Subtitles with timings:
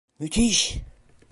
[0.19, 0.81] Müthiş!